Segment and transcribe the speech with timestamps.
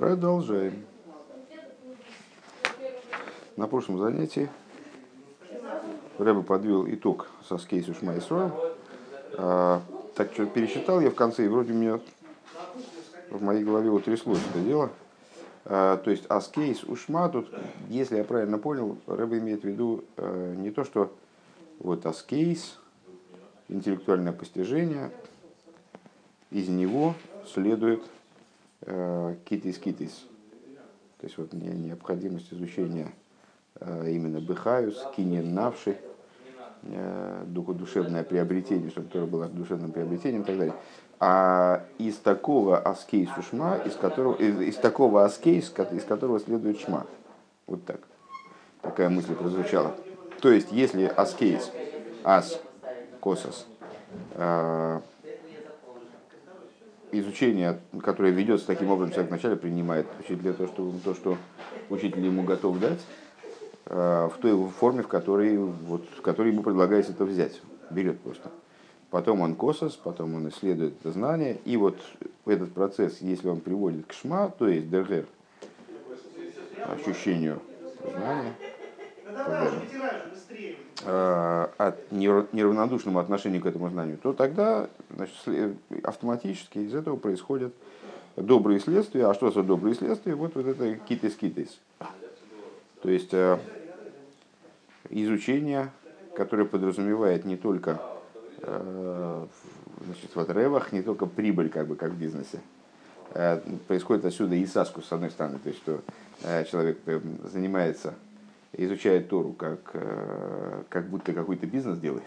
[0.00, 0.86] Продолжаем.
[3.58, 4.48] На прошлом занятии
[6.16, 8.50] Рэба подвел итог со скейсу Шмайсроем.
[9.34, 9.82] А,
[10.14, 12.00] так что пересчитал я в конце, и вроде у меня
[13.28, 14.90] в моей голове утряслось это дело.
[15.66, 17.52] А, то есть аскейс ушма тут,
[17.90, 21.12] если я правильно понял, Рэба имеет в виду а, не то, что
[21.78, 22.78] вот аскейс,
[23.68, 25.10] интеллектуальное постижение,
[26.50, 27.14] из него
[27.52, 28.19] следует э,
[29.44, 30.26] китис-китис.
[31.20, 33.12] То есть вот необходимость изучения
[33.78, 35.98] э, именно быхаюс, кинен навши,
[36.84, 40.74] э, душевное приобретение, чтобы которое было душевным приобретением и так далее.
[41.18, 47.06] А из такого аскейсу шма, из, которого, из, из такого аскейс, из которого следует шма.
[47.66, 48.00] Вот так.
[48.80, 49.94] Такая мысль прозвучала.
[50.40, 51.70] То есть, если аскейс,
[52.24, 52.58] ас,
[53.20, 53.66] косос,
[57.12, 61.36] изучение, которое ведется таким образом, человек вначале принимает учителя то, что, то, что
[61.88, 63.00] учитель ему готов дать,
[63.86, 67.60] э, в той форме, в которой, вот, в которой ему предлагается это взять.
[67.90, 68.50] Берет просто.
[69.10, 71.58] Потом он косос, потом он исследует это знание.
[71.64, 71.98] И вот
[72.46, 75.26] этот процесс, если он приводит к шма, то есть дергер,
[76.84, 77.60] ощущению
[78.02, 78.54] знания,
[81.02, 85.34] Э, от неравнодушному отношению к этому знанию, то тогда значит,
[86.02, 87.72] автоматически из этого происходят
[88.36, 89.26] добрые следствия.
[89.26, 90.34] А что за добрые следствия?
[90.34, 91.78] Вот, вот это китис-китис.
[93.02, 93.58] То есть э,
[95.08, 95.90] изучение,
[96.36, 97.98] которое подразумевает не только
[98.58, 99.46] э,
[100.04, 102.60] значит, в ревах, не только прибыль, как бы, как в бизнесе.
[103.86, 106.00] Происходит отсюда и саску, с одной стороны, то есть, что
[106.64, 106.98] человек
[107.44, 108.14] занимается
[108.72, 112.24] изучает Тору как, э, как будто какой-то бизнес делает.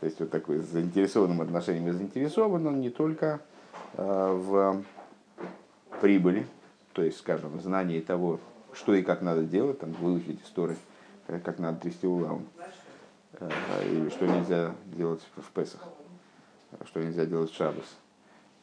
[0.00, 3.40] То есть вот такой с заинтересованным отношением и заинтересован он не только
[3.94, 4.82] э, в
[6.00, 6.46] прибыли,
[6.92, 8.40] то есть, скажем, в знании того,
[8.72, 10.76] что и как надо делать, там, выучить истории,
[11.28, 12.46] э, как надо трясти улавом,
[13.40, 15.82] или что нельзя делать в Песах,
[16.86, 17.96] что нельзя делать в Шабас.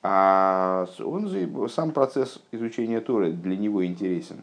[0.04, 4.42] А он же, сам процесс изучения Торы для него интересен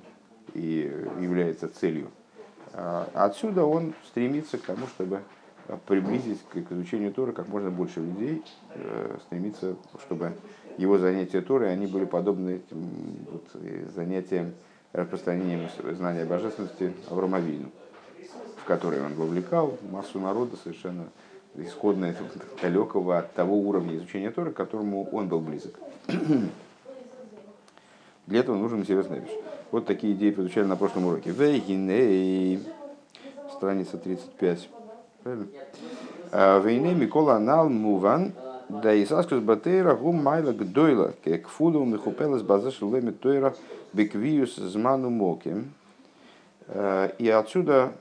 [0.55, 2.11] и является целью.
[2.75, 5.23] А отсюда он стремится к тому, чтобы
[5.87, 8.43] приблизить к изучению Торы как можно больше людей,
[8.75, 10.33] э, стремится, чтобы
[10.79, 13.45] его занятия Торы они были подобны вот,
[13.95, 14.55] занятиям
[14.93, 17.71] распространением знания божественности Авромавину,
[18.57, 21.09] в который он вовлекал массу народа совершенно
[21.55, 22.15] исходно
[22.63, 25.75] далекого от того уровня изучения Торы, к которому он был близок.
[28.27, 29.37] Для этого нужен серьезный вещь.
[29.71, 31.31] Вот такие идеи прозвучали на прошлом уроке.
[31.31, 32.63] Вейгиней,
[33.53, 34.69] страница 35.
[35.23, 35.47] Правильно?
[36.33, 38.33] А, Вейней Микола Анал Муван,
[38.71, 43.55] да и Саскус Батейра Гум Майла Гдойла, как Фуду Михупелес Базаш Леми Тойра
[43.93, 45.75] Беквиус Зману Моким.
[46.69, 47.93] А, и отсюда,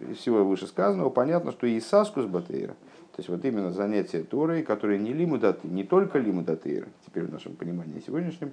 [0.00, 2.72] из всего вышесказанного, понятно, что и Саскус Батейра,
[3.12, 7.56] то есть вот именно занятие Торой, которые не лимудаты, не только лимудатейра, теперь в нашем
[7.56, 8.52] понимании сегодняшнем,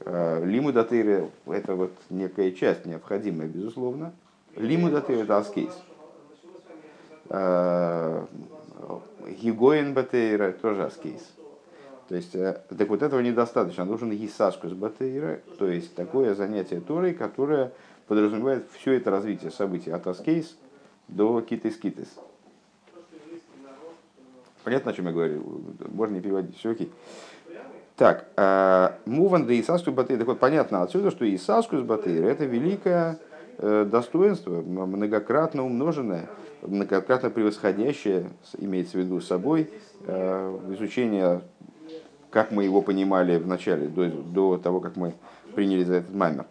[0.00, 4.12] Лимудатыры– это вот некая часть необходимая, безусловно.
[4.56, 5.72] Лимудатыры– это аскейс.
[7.30, 8.26] Э,
[9.40, 11.32] Гигоин батейра– тоже аскейс.
[12.08, 13.84] То есть, э, так вот этого недостаточно.
[13.84, 17.72] Нужен гисашкус батейра, то есть такое занятие Торой, которое
[18.06, 20.56] подразумевает все это развитие событий от аскейс
[21.08, 22.08] до китис-китис.
[24.64, 25.62] Понятно, о чем я говорю?
[25.92, 26.90] Можно не переводить, все окей.
[27.96, 30.18] Так, э, Муван да Исаску Батыр.
[30.18, 33.18] Так вот, понятно отсюда, что Исаску Батыр это великое
[33.58, 36.28] э, достоинство, многократно умноженное,
[36.62, 39.70] многократно превосходящее, имеется в виду собой,
[40.06, 41.42] э, изучение,
[42.30, 45.14] как мы его понимали в начале, до, до того, как мы
[45.54, 46.46] приняли за этот маймер.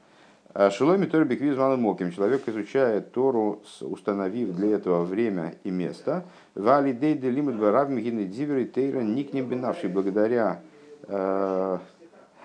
[0.70, 2.12] Шиломи Тори Беквиз Моким.
[2.12, 6.26] Человек изучает Тору, установив для этого время и место.
[6.54, 9.90] Вали Дейде Лимит Барав Мигины Дивери Тейра Никнем Бенавший.
[9.90, 10.62] Благодаря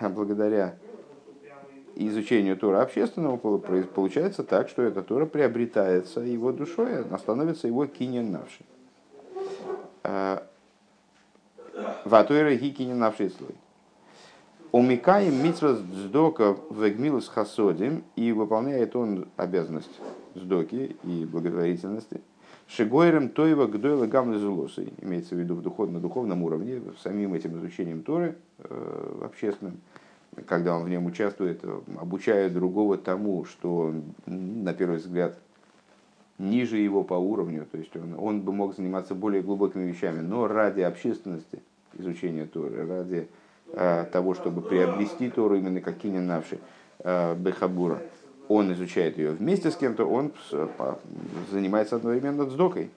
[0.09, 0.75] благодаря
[1.95, 8.31] изучению Тора общественного получается так, что эта Тора приобретается его душой, она становится его кинен
[8.31, 8.65] навшей.
[10.03, 10.39] Э,
[12.05, 13.55] Ватуэра ги кинен навшей слой.
[14.71, 16.83] Умикаем митсва сдока в
[17.27, 19.99] хасодим и выполняет он обязанность
[20.35, 22.21] сдоки и благотворительности–
[22.69, 28.03] Шигойрем Тойва Гдойла Гамлезулосой, имеется в виду в духов, на духовном уровне, самим этим изучением
[28.03, 29.79] Торы э, общественным,
[30.45, 33.91] когда он в нем участвует, э, обучая другого тому, что
[34.27, 35.39] на первый взгляд
[36.37, 40.47] ниже его по уровню, то есть он, он бы мог заниматься более глубокими вещами, но
[40.47, 41.63] ради общественности
[41.97, 43.27] изучения Торы, ради
[44.11, 46.57] того, чтобы приобрести Тору именно как кинен навши
[47.03, 48.01] Бехабура,
[48.49, 50.33] он изучает ее вместе с кем-то, он
[51.51, 52.89] занимается одновременно докой.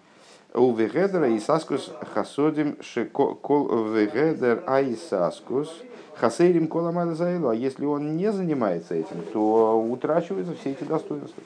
[0.54, 2.76] У вегедера и саскус хасодим
[3.12, 5.72] кол вегедер а и саскус
[6.16, 7.48] хасейрим кола заилу.
[7.48, 11.42] А если он не занимается этим, то утрачиваются все эти достоинства.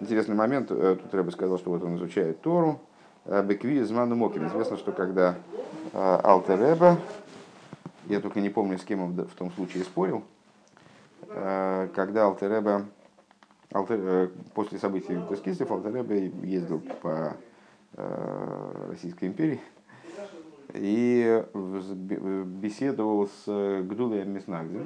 [0.00, 0.70] Интересный момент.
[0.70, 2.80] Э, тут Рэбе сказал, что вот он изучает Тору.
[3.24, 4.46] Э, Бекви из Ману Моким.
[4.46, 5.36] Известно, что когда
[5.92, 6.96] э, Алтер Рэбе,
[8.06, 10.22] я только не помню, с кем он в том случае спорил,
[11.28, 12.84] когда Алтер Рэбе
[13.70, 17.36] после событий в Тескисте Алтер Рэбе ездил по
[17.98, 19.58] Э, Российской империи
[20.74, 21.42] и
[22.44, 24.82] беседовал с Гдулой Меснагдзе,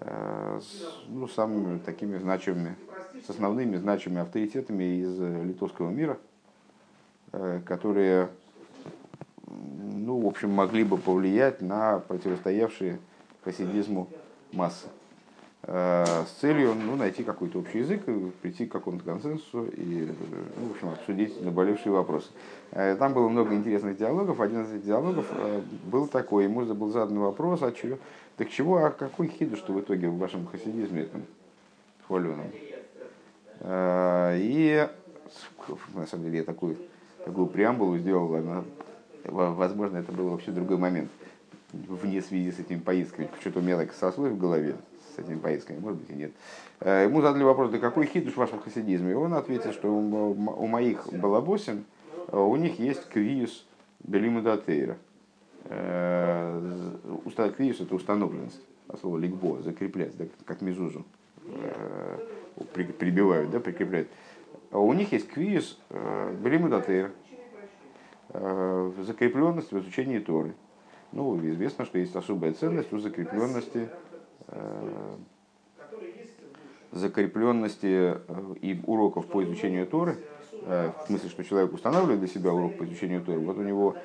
[0.00, 0.60] э,
[1.06, 2.74] ну, самыми такими значимыми,
[3.24, 6.18] с основными значимыми авторитетами из литовского мира,
[7.30, 8.30] э, которые,
[9.46, 12.98] ну, в общем, могли бы повлиять на противостоявшие
[13.44, 14.08] хасидизму
[14.52, 14.88] массы.
[15.62, 18.02] Э, с целью ну, найти какой-то общий язык,
[18.42, 20.08] прийти к какому-то консенсусу и
[20.56, 22.28] ну, в общем, обсудить наболевшие вопросы.
[22.70, 24.40] Э, там было много интересных диалогов.
[24.40, 25.60] Один из этих диалогов э,
[25.90, 27.98] был такой, ему был задан вопрос, а чего,
[28.36, 31.24] так чего, а какой хиду, что в итоге в вашем хасидизме этом
[32.06, 32.46] хваленом?
[33.60, 34.88] И
[35.94, 36.76] на самом деле я такую,
[37.24, 38.62] такую преамбулу сделал, она,
[39.24, 41.10] возможно, это был вообще другой момент,
[41.72, 43.28] вне связи с этими поездками.
[43.40, 44.76] Что-то у меня так сослой в голове,
[45.18, 46.32] с этими поездками, может быть и нет.
[46.80, 49.12] Э, ему задали вопрос, да какой хидуш в вашем хасидизме?
[49.12, 51.84] И он ответил, что у моих балабосин,
[52.28, 53.66] э, у них есть квиус
[54.00, 54.96] белимудатейра.
[55.64, 56.60] Э,
[57.56, 61.04] квиус это установленность, а слово ликбо, закреплять, да, как мизузу
[62.74, 64.08] прибивают, да, прикрепляют.
[64.70, 65.78] А у них есть квиус
[66.42, 67.10] белимудатейра,
[68.32, 70.54] закрепленность в изучении Торы.
[71.12, 74.07] Ну, известно, что есть особая ценность у закрепленности Э,
[76.92, 80.16] закрепленности э, и уроков по изучению Торы,
[80.62, 83.96] э, в смысле, что человек устанавливает для себя урок по изучению Торы, вот у него,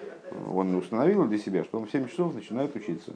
[0.51, 3.13] он установил для себя, что он в 7 часов начинает учиться.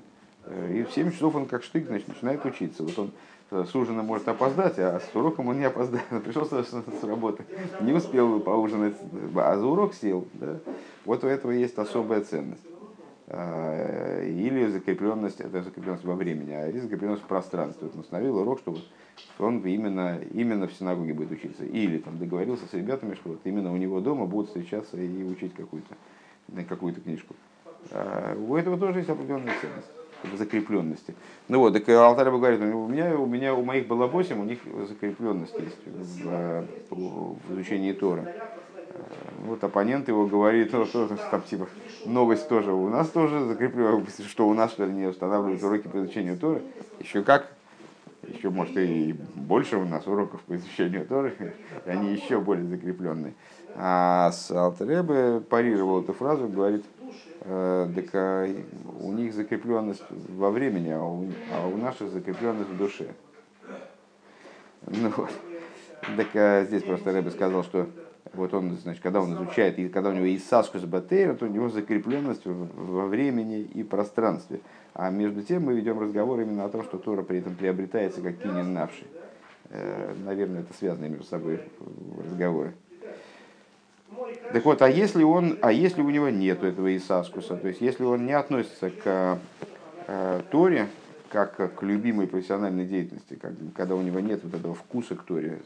[0.74, 2.84] И в 7 часов он как штык значит, начинает учиться.
[2.84, 6.06] Вот он с ужина может опоздать, а с уроком он не опоздает.
[6.10, 7.44] Он пришел с работы,
[7.82, 8.96] не успел поужинать,
[9.36, 10.26] а за урок сел.
[10.36, 10.60] Да?
[11.04, 12.64] Вот у этого есть особая ценность.
[13.30, 17.88] Э, или закрепленность, это закрепленность во времени, а или закрепленность в пространстве.
[17.88, 18.80] Вот он установил урок, чтобы
[19.38, 21.66] он именно, именно в синагоге будет учиться.
[21.66, 25.54] Или там договорился с ребятами, что вот именно у него дома будут встречаться и учить
[25.56, 25.96] какую-то
[26.70, 27.36] какую книжку.
[27.92, 29.92] А у этого тоже есть определенная ценность
[30.38, 31.14] закрепленности.
[31.50, 34.60] Ну вот, так Алтарь говорит, у меня, у меня, у моих было 8, у них
[34.88, 38.26] закрепленность есть в, в изучении Тора.
[39.46, 41.68] Вот оппонент его говорит, ну, что, там, типа,
[42.08, 46.62] новость тоже у нас тоже закреплена, что у нас, не устанавливают уроки по изучению Торы.
[47.00, 47.52] Еще как,
[48.24, 51.54] еще, может, и больше у нас уроков по изучению Торы,
[51.86, 53.34] они еще более закрепленные.
[53.76, 56.84] А с Алтеребе парировал эту фразу, говорит,
[57.42, 58.48] э, так а
[59.00, 63.08] у них закрепленность во времени, а у, а у наших закрепленность в душе.
[64.88, 65.32] Ну вот.
[66.16, 67.88] Так а здесь просто Рэбе сказал, что
[68.34, 71.50] вот он, значит, когда он изучает, и когда у него есть саскус батейра, то у
[71.50, 74.62] него закрепленность во времени и пространстве.
[74.94, 78.38] А между тем мы ведем разговор именно о том, что Тора при этом приобретается как
[78.38, 79.08] кинен навший.
[79.70, 81.62] Э, наверное, это связано между собой
[82.26, 82.74] разговоры.
[84.54, 88.04] Так вот, а если, он, а если у него нет этого Исаскуса, то есть если
[88.04, 89.40] он не относится к
[90.08, 90.88] э, Торе,
[91.30, 95.60] как к любимой профессиональной деятельности, как, когда у него нет вот этого вкуса к Торе,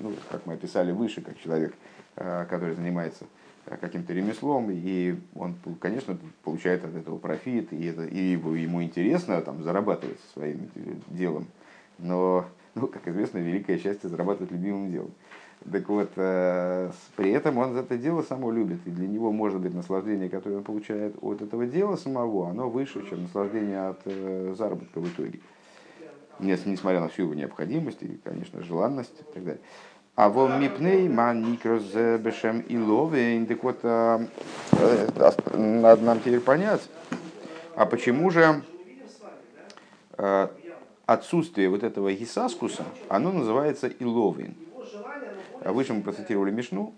[0.00, 1.74] ну, как мы описали выше, как человек,
[2.16, 3.24] э, который занимается
[3.66, 9.40] э, каким-то ремеслом, и он, конечно, получает от этого профит, и, это, и ему интересно
[9.42, 10.68] там, зарабатывать своим
[11.08, 11.46] делом,
[11.98, 15.10] но, ну, как известно, великое счастье зарабатывать любимым делом.
[15.72, 20.28] Так вот, при этом он это дело само любит, и для него, может быть, наслаждение,
[20.28, 24.02] которое он получает от этого дела самого, оно выше, чем наслаждение от
[24.56, 25.40] заработка в итоге
[26.38, 29.60] несмотря на всю его необходимость и, конечно, желанность и так далее.
[30.16, 34.26] А вол мипней ман никроз бешем и лове, так вот, а,
[34.72, 36.80] э, надо нам теперь понять,
[37.74, 38.62] а почему же
[40.16, 40.48] э,
[41.04, 44.54] отсутствие вот этого гисаскуса, оно называется иловин.
[45.62, 46.94] Выше мы процитировали Мишну,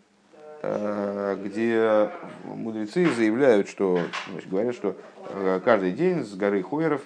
[0.63, 2.11] э, где
[2.45, 3.99] мудрецы заявляют, что,
[4.31, 4.97] значит, говорят, что
[5.65, 7.03] каждый день с горы Хойеров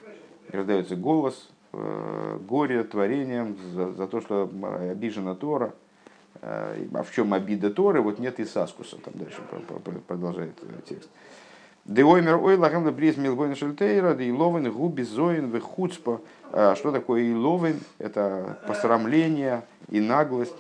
[0.51, 4.51] раздается голос горе творением за, за то, что
[4.91, 5.73] обижена Тора.
[6.43, 8.01] Э, а в чем обида Торы?
[8.01, 8.99] Вот нет и Саскуса.
[8.99, 9.41] Там дальше
[10.07, 10.53] продолжает
[10.85, 11.09] текст.
[11.85, 16.21] Деоймер ой лагам бриз милгойн шельтейра, да и ловен губи зоин в хуцпа.
[16.51, 17.81] Что такое и ловен?
[17.99, 20.55] Это посрамление и наглость.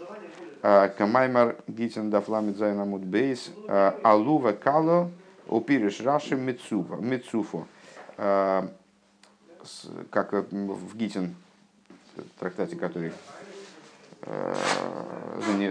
[0.62, 3.52] Камаймар гитин да фламит зайнамут бейс.
[4.02, 5.10] Алува кало
[5.46, 6.96] упириш раши мецуфа.
[6.96, 7.66] Мецуфо.
[10.10, 11.34] Как в Гитин
[12.38, 13.12] трактате, который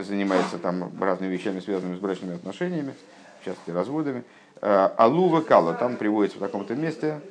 [0.05, 2.93] занимается там разными вещами, связанными с брачными отношениями,
[3.41, 4.23] в частности разводами.
[4.61, 7.21] Алува кала, там приводится в таком-то месте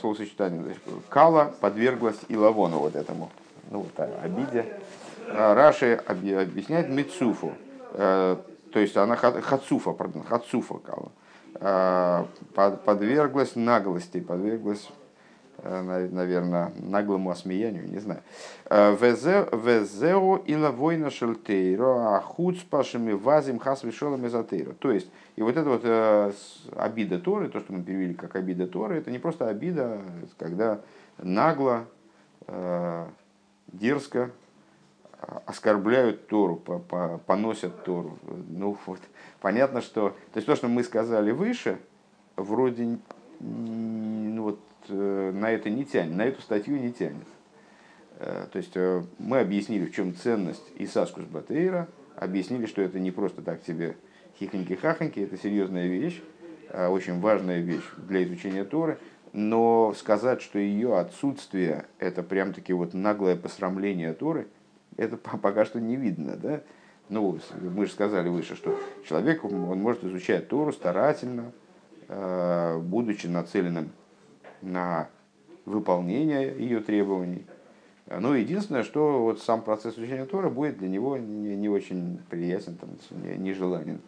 [0.00, 0.76] словосочетание.
[1.08, 3.30] Кала подверглась Илавону вот этому,
[3.70, 4.80] ну вот обиде.
[5.28, 7.52] Раши объясняет Мицуфу,
[7.92, 10.78] то есть она хацуфа, пардон, хацуфа
[11.60, 12.28] кала,
[12.84, 15.05] подверглась наглости, подверглась Э,
[15.66, 18.20] наверное, наглому осмеянию, не знаю.
[18.66, 24.72] Э, Везео и лавойна шельтейро, а худ спашими вазим хас вишолом эзотейро.
[24.74, 26.32] То есть, и вот это вот э,
[26.76, 30.00] обида Торы, то, что мы перевели как обида Торы, это не просто обида,
[30.38, 30.80] когда
[31.18, 31.86] нагло,
[33.66, 34.30] дерзко
[35.46, 36.56] оскорбляют Тору,
[37.26, 38.18] поносят Тору.
[38.48, 39.00] Ну вот,
[39.40, 40.10] понятно, что...
[40.32, 41.78] То есть то, что мы сказали выше,
[42.36, 42.98] вроде
[43.40, 47.26] ну, вот, Э, на это не тянет, на эту статью не тянет.
[48.18, 53.10] Э, то есть э, мы объяснили, в чем ценность Исаскус Батейра, объяснили, что это не
[53.10, 53.96] просто так себе
[54.40, 56.22] хихоньки-хахоньки, это серьезная вещь,
[56.72, 58.98] очень важная вещь для изучения Торы,
[59.32, 64.48] но сказать, что ее отсутствие– это прям таки вот наглое посрамление Торы,
[64.96, 66.62] это пока что не видно, да?
[67.08, 68.78] Ну, мы же сказали выше, что
[69.08, 71.52] человек, он может изучать Тору старательно,
[72.08, 73.90] будучи нацеленным
[74.66, 75.08] на
[75.64, 77.46] выполнение ее требований.
[78.08, 82.76] Ну, единственное, что вот сам процесс изучения Тора будет для него не, не очень приятен,
[82.76, 82.90] там,
[83.38, 83.98] нежеланен.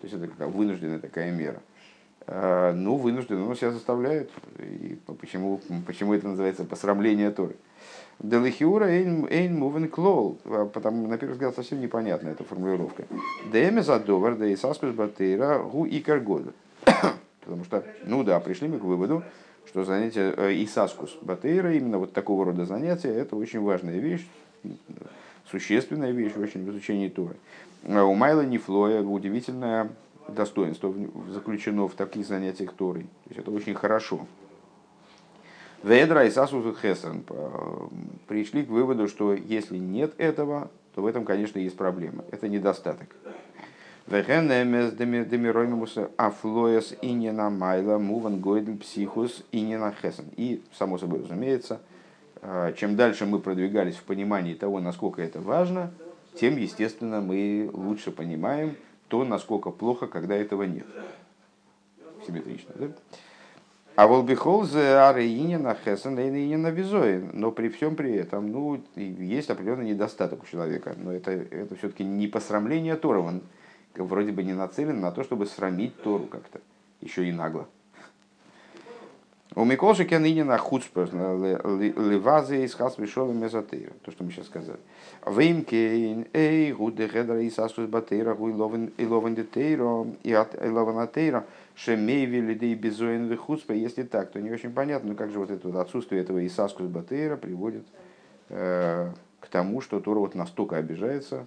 [0.00, 1.60] То есть это как вынужденная такая мера.
[2.26, 4.30] А, ну, вынужден, он себя заставляет.
[4.58, 7.56] И почему, почему это называется посрамление Торы?
[8.18, 10.38] Делихиура эйн мувен клол.
[10.44, 13.04] А, потому, на первый взгляд, совсем непонятна эта формулировка.
[13.52, 16.52] Деме задовар, да и саскус батейра гу икар года.
[17.40, 19.22] Потому что, ну да, пришли мы к выводу,
[19.66, 24.26] что занятие э, Исаскус Батейра, именно вот такого рода занятия, это очень важная вещь,
[25.50, 27.36] существенная вещь очень в изучении Торы.
[27.86, 29.90] А у Майла Нефлоя удивительное
[30.28, 30.94] достоинство
[31.28, 33.02] заключено в таких занятиях Торой.
[33.02, 34.26] То есть это очень хорошо.
[35.82, 37.24] Ведра и Сасус Хесен
[38.26, 42.24] пришли к выводу, что если нет этого, то в этом, конечно, есть проблема.
[42.30, 43.08] Это недостаток.
[44.10, 48.42] Вехенемес демироимус афлоес инина майла муван
[48.78, 50.24] психус инина хесен.
[50.36, 51.80] И, само собой разумеется,
[52.42, 55.92] а, чем дальше мы продвигались в понимании того, насколько это важно,
[56.34, 58.74] тем, естественно, мы лучше понимаем
[59.06, 60.86] то, насколько плохо, когда этого нет.
[62.26, 62.86] Симметрично, да?
[63.94, 67.22] А волбихол зе арейнина хесен на визой.
[67.32, 70.94] Но при всем при этом, ну, есть определенный недостаток у человека.
[70.96, 73.40] Но это, это все-таки не посрамление Тора.
[74.04, 76.60] Вроде бы не нацелен на то, чтобы срамить Тору как-то,
[77.00, 77.66] еще и нагло.
[79.56, 84.78] У Миколши Кенинина Хуцпер, Левазы из Хасвишова Мезотейра, то, что мы сейчас сказали.
[85.26, 92.76] Веймкейн, эй, гуде хедра и сасус батейра, гуй ловен детейро, и ловен атейра, шемейви лидей
[92.76, 93.72] безоин вихуцпа.
[93.72, 97.36] Если так, то не очень понятно, как же вот это вот отсутствие этого Исаскус Батейра
[97.36, 97.84] приводит
[98.50, 101.46] э, к тому, что Тора вот настолько обижается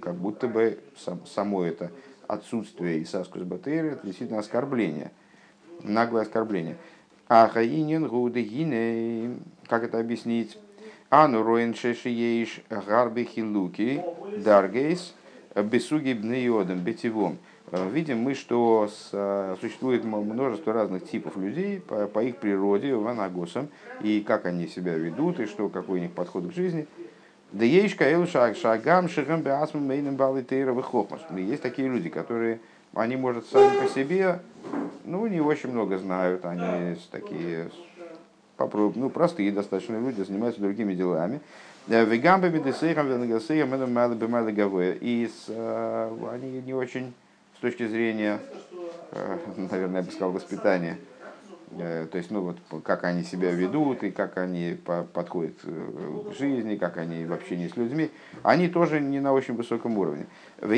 [0.00, 1.90] как будто бы сам, само это
[2.26, 5.12] отсутствие Исаскус Батейра это действительно оскорбление,
[5.82, 6.76] наглое оскорбление.
[7.28, 10.58] А хаинин гудегине, как это объяснить?
[11.10, 14.02] Ану роен шешиеиш гарби хилуки
[14.38, 15.14] даргейс
[15.54, 17.38] бесуги бнеодом бетивом.
[17.90, 18.88] Видим мы, что
[19.60, 23.68] существует множество разных типов людей по, по их природе, ванагосам,
[24.02, 26.86] и как они себя ведут, и что, какой у них подход к жизни–
[27.54, 31.20] да есть каэлу шагам шагам беасмам мейным балитейра выхлопмас.
[31.30, 32.58] Есть такие люди, которые,
[32.94, 34.40] они, может, сами по себе,
[35.04, 37.70] ну, не очень много знают, они такие
[38.56, 41.40] попробуй, ну, простые достаточно люди, занимаются другими делами.
[41.86, 42.06] Мало
[45.00, 47.14] И э, они не очень
[47.56, 48.40] с точки зрения,
[49.12, 49.38] э,
[49.70, 51.13] наверное, я бы сказал, воспитания, Э,
[51.76, 54.76] то есть, ну вот, как они себя ведут и как они
[55.12, 58.10] подходят э, к жизни, как они в общении с людьми,
[58.42, 60.26] они тоже не на очень высоком уровне.
[60.60, 60.70] В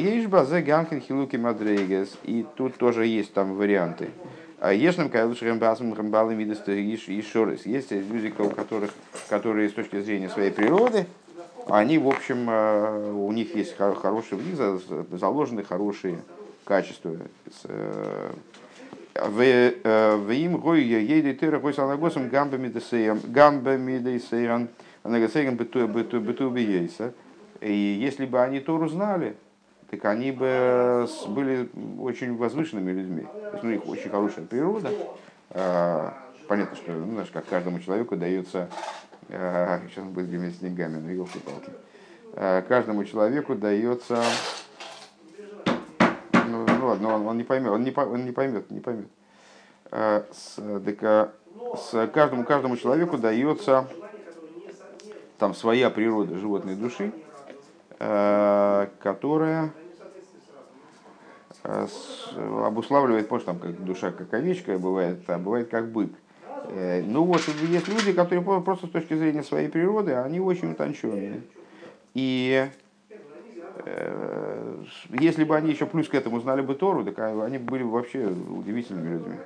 [0.62, 4.11] Ганкин Хилуки Мадрейгес, и тут тоже есть там варианты.
[4.59, 7.67] А Ешным Кайлуш Рембасом Рембалом Видестегиш и Шорис.
[7.67, 8.91] Есть люди, у которых,
[9.29, 11.07] которые с точки зрения своей природы,
[11.69, 16.19] они, в общем, э, у них есть хорошие, в них заложены хорошие
[16.65, 17.17] качества,
[19.23, 24.69] В им гой ейды тыра гой салагосом гамбами десеям, гамбами десеям,
[25.03, 27.13] анагасеям бету бету бету бейса.
[27.61, 29.37] И если бы они Тору знали,
[29.91, 31.69] так они бы были
[31.99, 33.23] очень возвышенными людьми.
[33.23, 34.91] То есть, ну, у них очень хорошая природа.
[35.51, 36.15] А,
[36.49, 38.69] понятно, что ну, знаешь, как каждому человеку дается,
[39.31, 41.71] а, сейчас он будет с деньгами, но елки-палки.
[42.35, 44.23] А, каждому человеку дается,
[47.00, 49.09] ну ладно, он, он не поймет, он не, он не поймет, не поймет.
[49.91, 51.33] С, так,
[51.76, 53.87] с каждому, каждому человеку дается
[55.38, 57.12] там своя природа животной души,
[57.99, 59.71] Э, которая
[61.65, 61.87] э,
[62.67, 66.11] обуславливает, может, там как душа как овечка бывает, а бывает как бык.
[66.69, 71.41] Э, ну вот, есть люди, которые просто с точки зрения своей природы, они очень утонченные.
[72.12, 72.69] И
[75.11, 78.26] если бы они еще плюс к этому знали бы Тору, так они были бы вообще
[78.26, 79.37] удивительными людьми.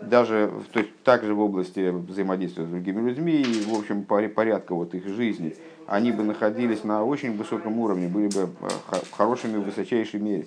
[0.00, 4.94] Даже то есть, также в области взаимодействия с другими людьми и, в общем, порядка вот
[4.94, 5.54] их жизни–
[5.86, 10.46] они бы находились на очень высоком уровне, были бы э, хорошими в высочайшей мере.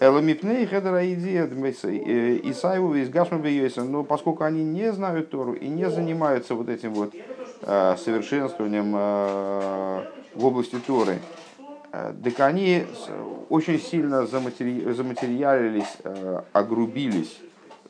[0.00, 6.68] Эламипней э, Исаеву из Гашмабиеса, но поскольку они не знают Тору и не занимаются вот
[6.68, 7.14] этим вот
[7.62, 8.92] э, совершенствованием
[10.34, 11.18] в области Торы,
[11.92, 12.86] так они
[13.48, 14.92] очень сильно заматери...
[14.92, 15.98] заматериалились,
[16.52, 17.38] огрубились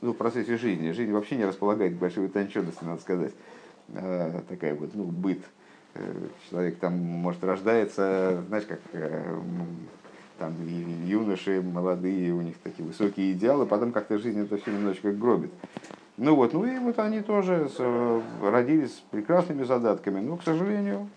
[0.00, 0.90] ну, в процессе жизни.
[0.90, 3.32] Жизнь вообще не располагает к большой утонченности, надо сказать.
[4.48, 5.38] Такая вот, ну, быт
[5.94, 6.14] Э,
[6.48, 9.40] человек там, может, рождается, знаешь, как э,
[10.38, 10.54] там
[11.04, 15.50] юноши молодые, у них такие высокие идеалы, потом как-то жизнь это все немножечко гробит.
[16.16, 17.70] Ну вот, ну и вот они тоже
[18.42, 21.08] родились с прекрасными задатками, но, к сожалению,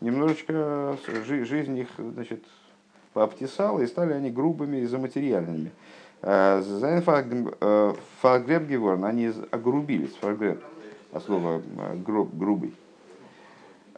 [0.00, 2.44] немножечко жизнь их, значит,
[3.12, 5.70] пообтесала, и стали они грубыми и заматериальными.
[6.22, 10.62] Э, Зайн фаргреб геворн, они огрубились, фаргреб,
[11.12, 11.62] а слово
[12.04, 12.74] груб, грубый.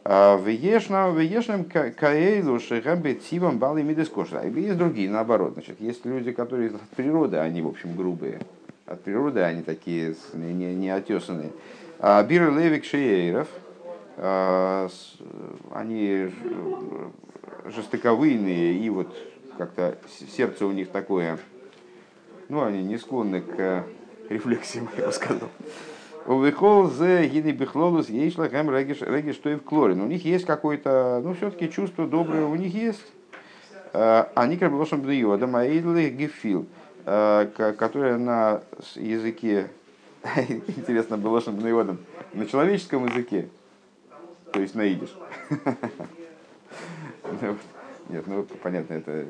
[0.03, 4.43] Вешнам каэйлу шехамбе тивам балы мидес кошра.
[4.43, 5.53] Есть другие, наоборот.
[5.53, 8.39] Значит, есть люди, которые от природы, они, в общем, грубые.
[8.87, 11.51] От природы они такие не, не отесанные.
[11.99, 13.60] А Бир Левик Шееров, а,
[14.17, 16.31] они
[17.65, 19.15] жестоковыйные и вот
[19.57, 19.97] как-то
[20.35, 21.37] сердце у них такое,
[22.49, 23.85] ну, они не склонны к
[24.29, 25.49] рефлексиям, я бы сказал.
[26.25, 28.69] Увыхол зе гиды бихлолус ейшла хэм
[29.33, 30.01] что и в клорин.
[30.01, 33.05] У них есть какое-то, ну, все-таки чувство доброе у них есть.
[33.93, 36.67] А, они как бы лошам бдыёда, маидлы гефил,
[37.05, 38.61] а, которая на
[38.95, 39.69] языке,
[40.77, 41.97] интересно, было бдыёдом,
[42.33, 43.49] на человеческом языке,
[44.51, 45.15] то есть на идиш.
[48.09, 49.25] Нет, ну понятно, это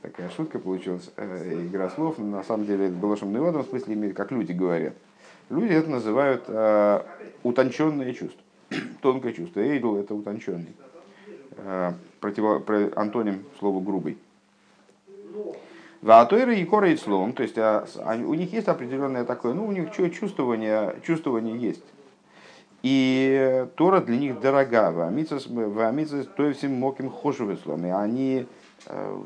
[0.00, 2.18] такая шутка получилась, э, игра слов.
[2.18, 4.94] На самом деле, это было в смысле, как люди говорят.
[5.50, 7.02] Люди это называют э,
[7.42, 8.40] утонченное чувство,
[9.02, 9.60] тонкое чувство.
[9.60, 10.74] Эйдл это утонченный.
[11.58, 11.92] Э,
[12.96, 14.16] антоним слову грубый.
[16.00, 17.86] Ваатойры и кора и слом, то есть а,
[18.26, 21.82] у них есть определенное такое, ну у них чувствование, чувствование есть.
[22.84, 24.90] И Тора для них дорога.
[24.90, 27.86] В Амицас то всем моким хошевыслом.
[27.86, 28.46] И они,
[28.86, 29.22] э,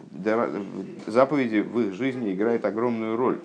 [1.08, 3.40] заповеди в их жизни играют огромную роль.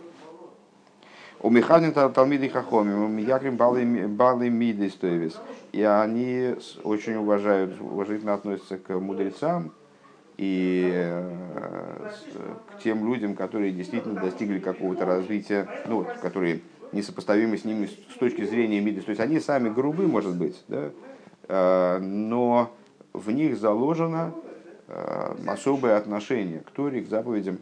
[1.40, 5.42] У Михалин Талмиды Хахомим, у Миякрим Балы Миды Стоевис.
[5.72, 9.72] И они очень уважают, уважительно относятся к мудрецам
[10.38, 12.10] и э,
[12.70, 16.62] к тем людям, которые действительно достигли какого-то развития, ну, которые
[16.94, 19.02] несопоставимы с ними с точки зрения Миды.
[19.02, 20.92] То есть они сами грубы, может быть, да?
[21.48, 22.72] Э, но
[23.12, 24.34] в них заложено
[24.88, 27.60] э, особое отношение к Торе, к заповедям,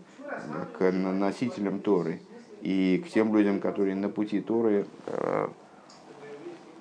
[0.77, 2.21] к носителям Торы
[2.61, 5.47] и к тем людям, которые на пути Торы э,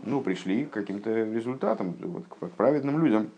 [0.05, 3.31] ну, пришли к каким-то результатам, вот, к праведным людям,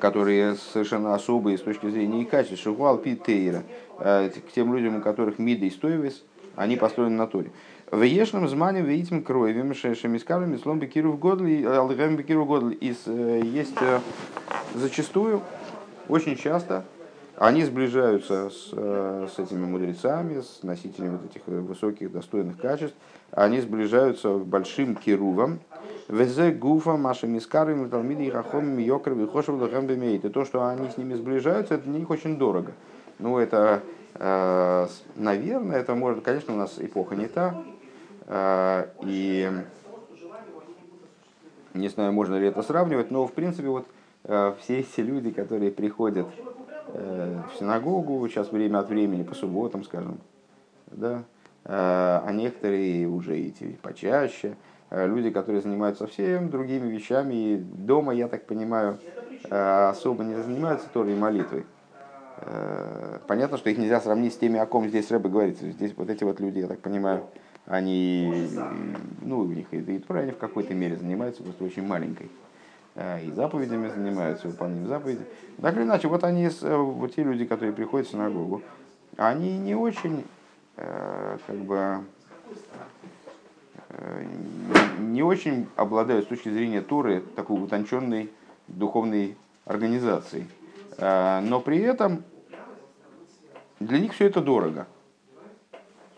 [0.00, 3.62] которые совершенно особые с точки зрения и качества, шухуал питейра,
[3.98, 6.24] к тем людям, у которых мида и стоевис,
[6.56, 7.52] они построены на Торе.
[7.90, 13.76] В ешном змане в этим кроевем шемискалем слом бекиру годли, алгем бекиру годли, э, есть
[14.74, 15.42] зачастую,
[16.08, 16.84] очень часто
[17.38, 22.96] они сближаются с, э, с этими мудрецами, с носителями вот этих высоких, достойных качеств.
[23.30, 25.60] Они сближаются большим кирувом.
[26.08, 30.96] Везе гуфа маша мискарым талмиди и хахом йокр вихошев лахам И то, что они с
[30.96, 32.72] ними сближаются, это для них очень дорого.
[33.18, 37.62] Ну, это, э, наверное, это может, конечно, у нас эпоха не та.
[38.26, 39.50] Э, и
[41.74, 43.86] не знаю, можно ли это сравнивать, но в принципе вот
[44.24, 46.26] все эти люди, которые приходят
[46.98, 50.18] Э, в синагогу, сейчас время от времени, по субботам, скажем,
[50.86, 51.24] да,
[51.64, 54.56] а некоторые уже идти почаще.
[54.90, 58.98] Люди, которые занимаются совсем другими вещами, и дома, я так понимаю,
[59.50, 61.66] особо не занимаются Торой и молитвой.
[63.26, 65.58] Понятно, что их нельзя сравнить с теми, о ком здесь Рэбе говорит.
[65.58, 67.24] Здесь вот эти вот люди, я так понимаю,
[67.64, 68.48] они,
[69.22, 72.30] ну, у них и, и они в какой-то мере занимаются, просто очень маленькой.
[72.96, 75.24] И заповедями занимаются, выполнением заповедей.
[75.60, 78.62] Так или иначе, вот они, вот те люди, которые приходят в синагогу,
[79.16, 80.24] они не очень,
[80.76, 82.04] как бы,
[84.98, 88.30] не очень обладают с точки зрения Торы такой утонченной
[88.68, 90.46] духовной организацией.
[90.98, 92.24] Но при этом
[93.80, 94.86] для них все это дорого.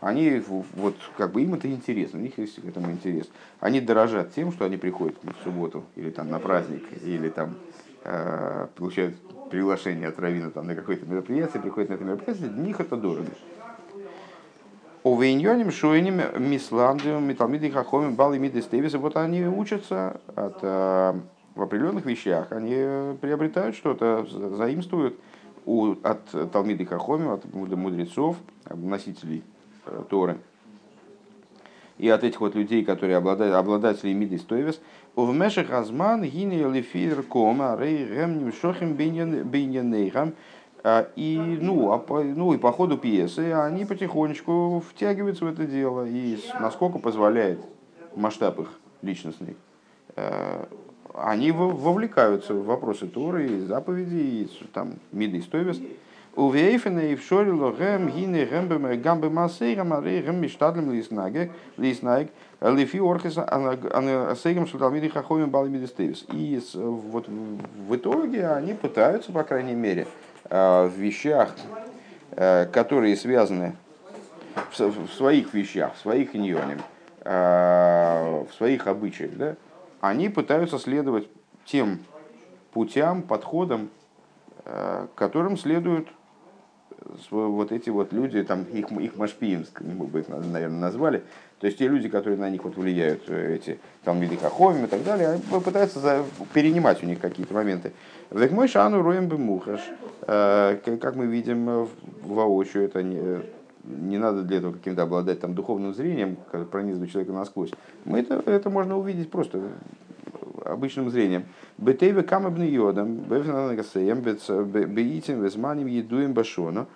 [0.01, 0.41] Они,
[0.75, 3.29] вот, как бы им это интересно, у них есть к этому интерес.
[3.59, 7.57] Они дорожат тем, что они приходят в субботу, или там на праздник, или там
[8.05, 9.17] э, получают
[9.51, 13.31] приглашение от Равина там, на какое-то мероприятие, приходят на это мероприятие, для них это дорого.
[15.03, 21.15] Увейньоним, шуэним, мисландиум, металмиды, хахомим, балы, миды, стевисы, вот они учатся от, э,
[21.59, 25.19] в определенных вещах, они приобретают что-то, заимствуют
[25.67, 28.37] у, от Талмиды Хахомим, от мудрецов,
[28.71, 29.43] носителей
[29.89, 30.39] Э, Торы.
[31.99, 34.81] И от этих вот людей, которые обладают, обладатели миды стоевес,
[35.17, 40.35] в мешах азман гине лифир кома рей гем шохим биньянейхам.
[40.85, 45.67] А, и, ну, а по, ну, и по ходу пьесы они потихонечку втягиваются в это
[45.67, 46.07] дело.
[46.07, 47.59] И насколько позволяет
[48.15, 48.69] масштаб их
[49.03, 49.57] личностный,
[50.15, 50.67] э,
[51.23, 55.83] они вовлекаются в вопросы Торы, и заповеди, и там, миды стойвест.
[56.37, 62.99] У Вейфена и в Шорило Гэм, Гине, Гэмбе, Гамбе Масейга, Маре, Гэм, Миштадлем, Лиснайг, Лифи
[62.99, 66.27] Орхиса, Асейгам, Шуталмиди, Хахоми, Балмиди Стейвис.
[66.33, 70.07] И вот в итоге они пытаются, по крайней мере,
[70.49, 71.57] в вещах,
[72.73, 73.75] которые связаны
[74.71, 76.79] в своих вещах, в своих иньонах,
[77.25, 79.57] в своих обычаях, да,
[80.01, 81.29] они пытаются следовать
[81.65, 82.01] тем
[82.73, 83.91] путям, подходам,
[85.15, 86.09] которым следуют
[87.31, 91.23] вот эти вот люди, там их, их машпием, мы бы их, наверное, назвали,
[91.61, 95.03] то есть те люди, которые на них вот влияют, э, эти там Великоховим и так
[95.05, 97.93] далее, они пытаются за, перенимать у них какие-то моменты.
[98.31, 99.81] Век мой шану роем бы мухаш,
[100.23, 101.87] э, как мы видим э,
[102.23, 103.41] воочию, это не,
[103.89, 106.37] не надо для этого каким-то обладать там духовным зрением,
[106.71, 107.71] пронизывать человека насквозь.
[108.05, 109.63] Мы это, это можно увидеть просто
[110.65, 111.47] обычным зрением.
[111.79, 116.87] Бетейве камабны йодом, беитим, везманим, едуем башону.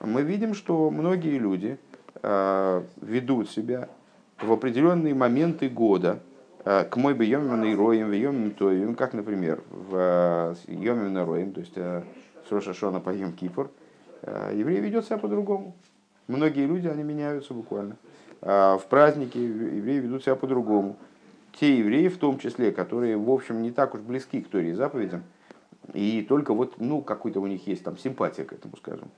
[0.00, 1.78] Мы видим, что многие люди
[2.22, 3.88] э, ведут себя
[4.40, 6.18] в определенные моменты года,
[6.64, 11.52] э, к мой бы йомим и роем, йомим тоевим, как, например, в йомим на роем,
[11.52, 12.02] то есть э,
[12.46, 13.70] с Рошашона по Йом Кипур,
[14.52, 15.74] еврей ведет себя по-другому.
[16.26, 17.96] Многие люди, они меняются буквально.
[18.40, 20.96] В праздники евреи ведут себя по-другому
[21.58, 24.72] те евреи, в том числе, которые, в общем, не так уж близки к Торе и
[24.72, 25.22] заповедям,
[25.92, 29.08] и только вот, ну, какой-то у них есть там симпатия к этому, скажем,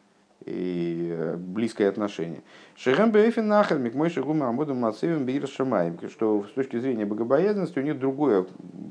[0.45, 2.43] и э, близкое отношение.
[2.77, 7.83] Шехем Бейфин Нахар, Микмой Шагума Амоду Мацевим Бейр Шамаем, что с точки зрения богобоязненности у
[7.83, 8.47] них другое,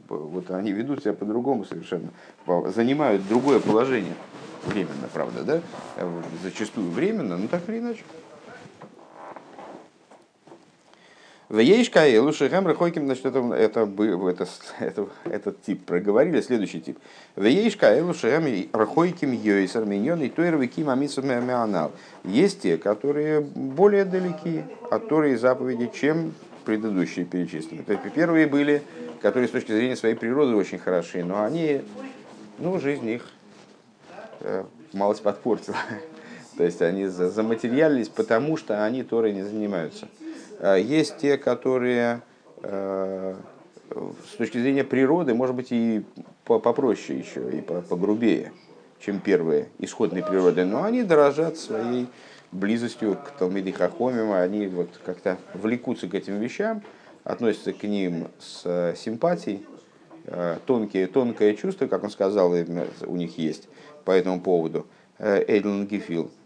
[0.09, 2.09] вот они ведут себя по-другому совершенно,
[2.73, 4.15] занимают другое положение.
[4.65, 5.61] Временно, правда, да?
[6.43, 8.03] Зачастую временно, но так или иначе.
[11.47, 14.47] В Ейшка Лушихем Рахойким, значит, это, это, это,
[14.79, 16.97] это, этот тип проговорили, следующий тип.
[17.35, 21.21] В Ейшка Лушихем Рахойким Йойсер Миньон и Тойровый Ким Амису
[22.23, 26.33] Есть те, которые более далеки от Торы и заповеди, чем
[26.65, 27.83] предыдущие перечисленные.
[27.83, 28.81] То есть первые были,
[29.21, 31.81] которые с точки зрения своей природы очень хороши, но они,
[32.57, 33.34] ну, жизнь их э,
[34.93, 35.77] малость подпортила.
[36.57, 40.07] То есть они заматериалились, потому что они Торой не занимаются.
[40.59, 42.21] А есть те, которые
[42.63, 43.35] э,
[44.33, 46.03] с точки зрения природы, может быть, и
[46.45, 48.53] попроще еще, и погрубее,
[48.99, 52.07] чем первые исходные природы, но они дорожат своей
[52.51, 56.81] близостью к Талмиде Хахомим, они вот как-то влекутся к этим вещам,
[57.23, 59.65] относятся к ним с симпатией,
[60.25, 63.67] э, тонкие, тонкое чувство, как он сказал, у них есть
[64.05, 64.85] по этому поводу.
[65.19, 66.31] Э, Эйдлен Гефил–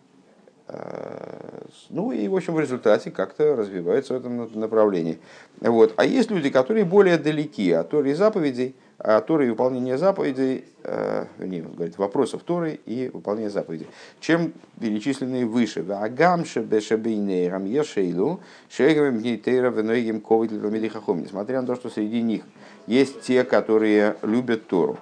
[0.72, 5.18] Э, ну и, в общем, в результате как-то развиваются в этом направлении.
[5.62, 5.94] Вот.
[5.98, 10.66] А есть люди, которые более далеки от Торы и заповедей, от Торы и выполнения заповедей,
[10.84, 13.88] э, не, говорит, вопросов Торы и выполнения заповедей,
[14.20, 15.84] чем перечисленные выше.
[15.90, 22.44] Агамше бешабейнейрам ешейлу шейгам гнейтейра венойгем ковид Несмотря на то, что среди них
[22.86, 25.00] есть те, которые любят Тору.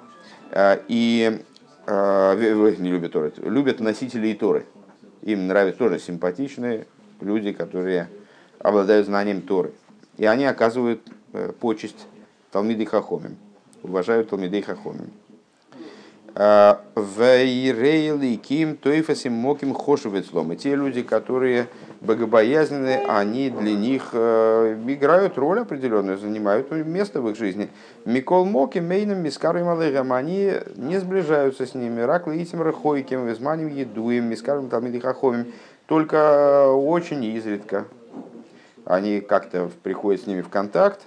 [0.51, 1.41] Э, и
[1.87, 4.65] не любят Тору, любят носителей Торы
[5.21, 6.87] им нравятся тоже симпатичные
[7.19, 8.09] люди, которые
[8.59, 9.73] обладают знанием Торы.
[10.17, 11.01] И они оказывают
[11.33, 12.07] э, почесть
[12.51, 13.37] Талмиды Хахомим,
[13.83, 15.11] уважают Талмиды Хахомим.
[16.33, 20.53] А, Вейрейли ким тойфасим моким хошевецлом.
[20.53, 21.67] И те люди, которые
[22.01, 27.69] богобоязненные, они для них э, играют роль определенную, занимают место в их жизни.
[28.05, 32.01] Микол Моки, Мейном, Мискару и они не сближаются с ними.
[32.01, 35.47] Рак Лаитим Рахойким, Визманим Едуем, Мискаром Талмиди Хахомим.
[35.87, 37.85] Только очень изредка.
[38.85, 41.01] Они как-то приходят с ними в контакт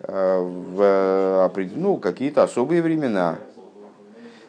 [0.00, 3.36] э, в ну, какие-то особые времена.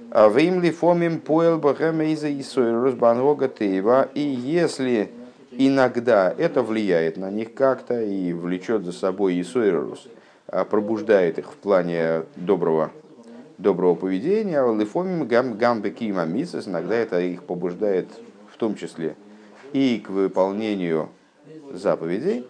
[0.10, 4.08] Веймли фомим поэл бахем из Исойрус Бангога Тейва.
[4.14, 5.12] И если
[5.58, 10.08] иногда это влияет на них как-то и влечет за собой Исойрус,
[10.48, 12.92] а пробуждает их в плане доброго,
[13.58, 18.08] доброго поведения, лифомим гам гамбе кима иногда это их побуждает
[18.54, 19.16] в том числе
[19.74, 21.10] и к выполнению
[21.72, 22.46] заповедей,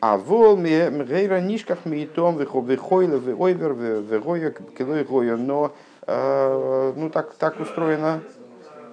[0.00, 5.72] а вол мгейра нишках миитом вихойле войвер вегоя килой но
[6.06, 8.20] э, ну так так устроено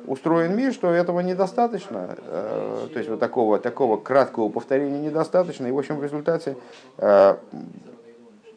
[0.06, 2.16] устроен мир, что этого недостаточно.
[2.28, 5.68] Э, то есть вот такого, такого краткого повторения недостаточно.
[5.68, 6.58] И, в общем, в результате
[6.98, 7.36] э,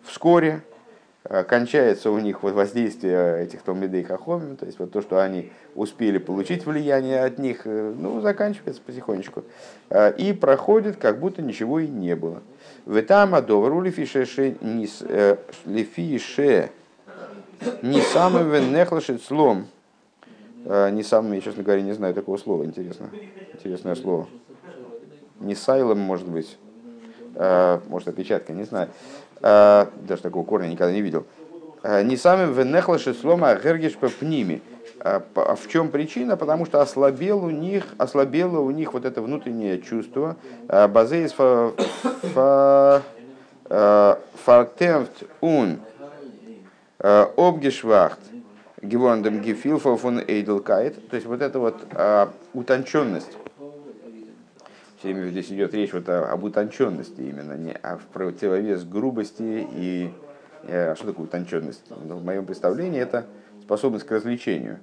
[0.04, 0.62] вскоре
[1.24, 5.52] э, кончается у них вот воздействие этих Талмидей Хахомим, то есть вот то, что они
[5.74, 9.44] успели получить влияние от них, ну, заканчивается потихонечку.
[10.16, 12.42] И проходит, как будто ничего и не было.
[12.84, 14.26] В этом адовру лифише
[17.82, 19.75] не самый венехлашит слом Э,
[20.66, 23.10] не сам, я, честно говоря, не знаю такого слова, интересно.
[23.52, 24.26] Интересное слово.
[25.38, 26.58] Не сайлом, может быть.
[27.36, 28.88] Э, может, опечатка, не знаю.
[29.42, 31.24] Э, даже такого корня никогда не видел.
[31.84, 34.60] Не самым венехлаши слома гергиш пними.
[34.98, 36.36] В чем причина?
[36.36, 40.34] Потому что ослабел у них, ослабело у них вот это внутреннее чувство.
[40.66, 41.32] Базеис
[44.44, 45.78] фартемфт ун
[46.98, 48.18] обгешвахт
[48.86, 51.08] Гевондем Гефилфа фон Эйдлкайт.
[51.08, 53.36] То есть вот эта вот а, утонченность.
[54.98, 60.10] Все время здесь идет речь вот об утонченности именно, не а в противовес грубости и
[60.64, 61.84] а, что такое утонченность?
[61.90, 63.26] Ну, в моем представлении это
[63.62, 64.78] способность к развлечению.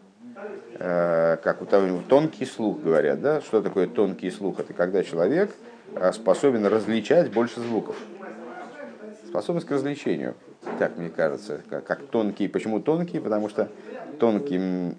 [0.80, 3.42] А, как у того, тонкий слух говорят, да?
[3.42, 4.60] Что такое тонкий слух?
[4.60, 5.52] Это когда человек
[5.96, 7.96] а, способен различать больше звуков.
[9.30, 10.36] Способность к развлечению
[10.80, 12.48] так мне кажется, как, как тонкий.
[12.48, 13.20] Почему тонкий?
[13.20, 13.70] Потому что
[14.20, 14.98] тонким,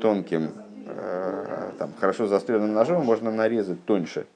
[0.00, 0.52] тонким
[0.86, 4.26] э, там, хорошо заостренным ножом можно нарезать тоньше,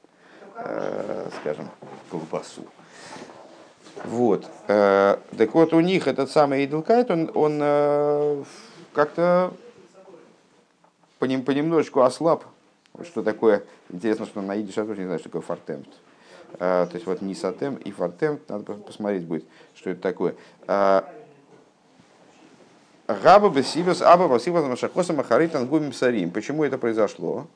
[0.56, 1.68] э, скажем,
[2.10, 2.62] колбасу.
[4.04, 4.46] Вот.
[4.68, 8.44] Э, так вот, у них этот самый Идлкайт, он, он
[8.92, 9.52] как-то
[11.18, 12.44] понемножечку ослаб.
[13.04, 13.62] Что такое?
[13.90, 15.90] Интересно, что на идише я тоже не знаю, что такое фортемпт.
[16.58, 20.34] То есть вот Нисатем и Фартем, надо посмотреть будет, что это такое.
[23.06, 26.30] А, Габа Бесивас, Аба Басивас Машахоса Махаритан Гумим Сарим.
[26.30, 27.46] Почему это произошло?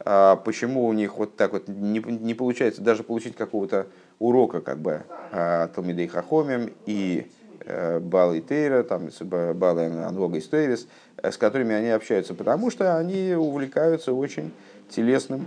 [0.00, 3.86] А, почему у них вот так вот не, не получается даже получить какого-то
[4.18, 9.10] урока, как бы, Талмидей Хахомим и э, Бал и Тейра, там,
[9.54, 10.88] Бал и Анвога и Стойвис,
[11.22, 14.52] с которыми они общаются, потому что они увлекаются очень
[14.88, 15.46] телесным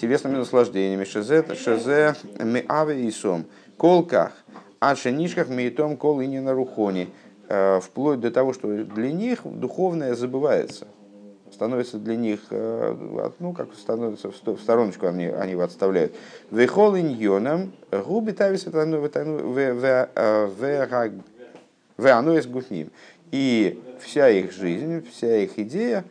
[0.00, 1.04] телесными наслаждениями.
[1.04, 3.46] Шезе, шезе, меаве и сом.
[3.76, 4.32] Колках,
[4.78, 7.08] а шенишках мейтом кол и не на рухоне.
[7.48, 10.86] Э, вплоть до того, что для них духовное забывается.
[11.52, 16.14] Становится для них, э, ну, как становится в стороночку, они, они его отставляют.
[16.50, 18.66] Вехол иньоном, губи тавис
[21.98, 22.90] веануэс гуфним.
[23.30, 26.04] И вся их жизнь, вся их идея,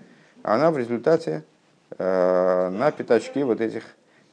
[0.43, 1.43] она в результате
[1.98, 3.84] Э, на пятачке вот этих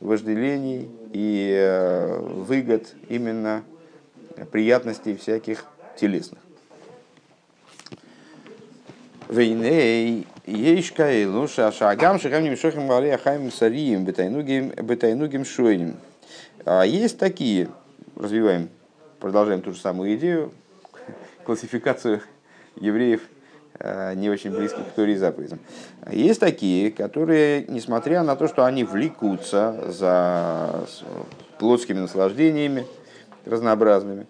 [0.00, 3.62] вожделений и э, выгод именно
[4.50, 5.64] приятностей всяких
[5.96, 6.40] телесных.
[9.32, 15.96] Вейней ейшкай луша шагам шагам немшохим валея хайм сарием бетайнугим шойним.
[16.64, 17.68] А есть такие,
[18.16, 18.68] развиваем,
[19.20, 20.52] продолжаем ту же самую идею,
[21.44, 22.20] классификацию
[22.76, 23.22] евреев
[23.84, 25.58] Э, не очень близких к Торе и заповедям.
[26.08, 30.86] Есть такие, которые, несмотря на то, что они влекутся за
[31.58, 32.86] плотскими наслаждениями
[33.44, 34.26] разнообразными,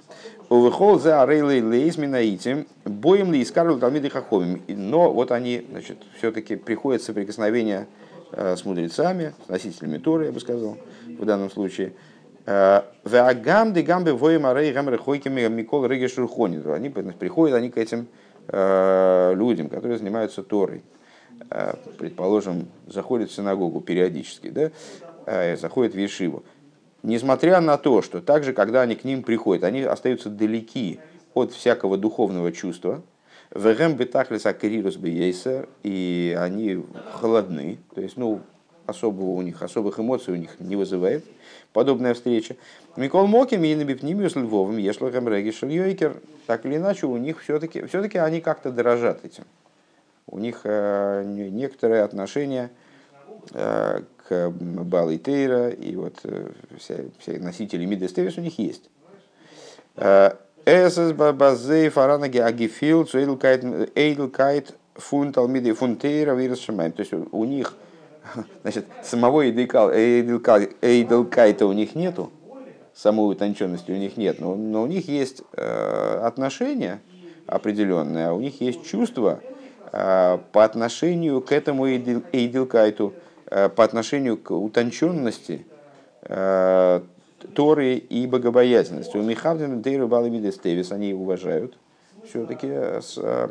[0.53, 4.63] Увыхол за Арейлей Лейзмина этим, боем ли искарил Талмиды Хахомим.
[4.69, 7.87] Но вот они, значит, все-таки приходят соприкосновение
[8.33, 11.95] э, с мудрецами, с носителями Торы, я бы сказал, в данном случае.
[12.45, 16.61] Э, Веагам де гамбе воем арей гамры хойками микол регешурхони.
[16.71, 18.09] Они приходят, они к этим
[18.49, 20.83] Э, людям, которые занимаются Торой,
[21.99, 26.43] предположим, заходят в синагогу периодически, да, заходят в Ешиву,
[27.03, 31.01] несмотря на то, что также, когда они к ним приходят, они остаются далеки
[31.35, 33.03] от всякого духовного чувства,
[33.55, 38.41] Вегем бетахлис акрирус бейсер, и они холодны, то есть, ну,
[38.87, 41.25] особого у них, особых эмоций у них не вызывает
[41.73, 42.57] подобная встреча.
[42.97, 48.19] Микол Моким и Набипнимиус Львовым, Ешлахем Регишель Йойкер, так или иначе, у них все-таки, все-таки
[48.19, 49.45] они как-то дорожат этим.
[50.27, 52.71] У них э, некоторое отношение
[53.53, 54.01] э,
[54.33, 58.89] к Балы Тейра, и вот э, все, все носители Мидестевис у них есть.
[60.65, 67.75] Эсэс базей фаранаги агифил эйдлкайт фун талмиды фунтейра вирус То есть у них,
[68.63, 72.31] значит, самого эйдлкайта у них нету,
[72.95, 77.01] самой утонченности у них нет, но, но у них есть э, отношения
[77.47, 79.41] определенные, а у них есть чувства
[79.93, 83.21] э, по отношению к этому эйдлкайту, э,
[83.75, 85.67] по отношению к утонченности
[86.23, 87.01] э,
[87.55, 89.17] Торы и богобоязненности.
[89.17, 91.77] У Михавдин Дейру Баламидес Тевис они уважают
[92.29, 93.49] все-таки с э,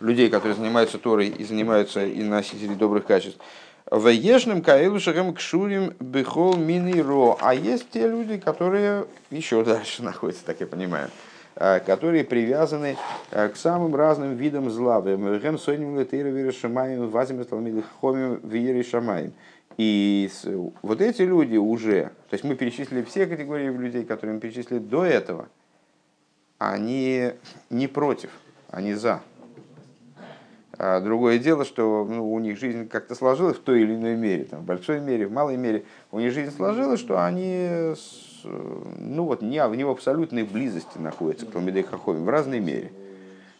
[0.00, 3.38] людей, которые занимаются Торой и занимаются и носители добрых качеств.
[3.90, 7.38] В ежным каэлу шагам кшурим бехол мини ро.
[7.40, 11.33] А есть те люди, которые еще дальше находятся, так я понимаю, э,
[11.80, 12.96] которые привязаны
[13.30, 15.00] э, к самым разным видам зла.
[19.76, 20.28] И
[20.82, 25.04] вот эти люди уже, то есть мы перечислили все категории людей, которые мы перечислили до
[25.04, 25.48] этого,
[26.58, 27.32] они
[27.70, 28.30] не против,
[28.70, 29.20] они за.
[30.76, 34.44] А другое дело, что ну, у них жизнь как-то сложилась в той или иной мере,
[34.44, 35.84] там, в большой мере, в малой мере.
[36.10, 37.94] У них жизнь сложилась, что они
[38.44, 42.92] ну, вот, не, не в абсолютной близости находятся к Талмидей Хахоме, в разной мере.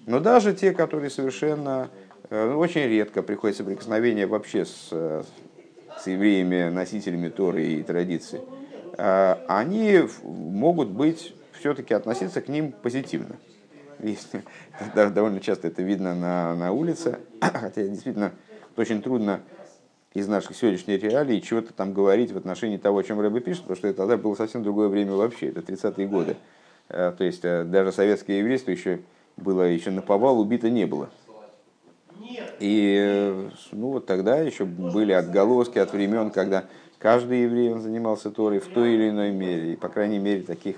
[0.07, 1.91] Но даже те, которые совершенно
[2.31, 8.41] э, очень редко приходят соприкосновение вообще с, с евреями, носителями Торы и традиции,
[8.97, 13.37] а, они могут быть, все-таки относиться к ним позитивно.
[14.95, 18.33] довольно часто это видно на, на улице, хотя действительно
[18.77, 19.41] очень трудно
[20.15, 23.77] из наших сегодняшних реалий чего-то там говорить в отношении того, о чем Рэбе пишет, потому
[23.77, 26.37] что это тогда было совсем другое время вообще, это 30-е годы.
[26.89, 29.01] А, то есть э, даже советское еврейство еще
[29.37, 31.11] было еще на повал убито не было.
[32.61, 36.65] И ну, вот тогда еще были отголоски от времен, когда
[36.99, 39.73] каждый еврей он занимался Торой в той или иной мере.
[39.73, 40.77] И, по крайней мере, таких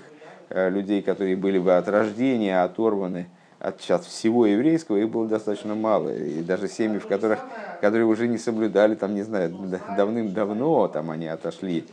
[0.49, 3.27] э, людей, которые были бы от рождения оторваны
[3.59, 6.09] от сейчас всего еврейского, их было достаточно мало.
[6.13, 7.39] И даже семьи, в которых,
[7.81, 9.53] которые уже не соблюдали, там, не знаю,
[9.95, 11.85] давным-давно там они отошли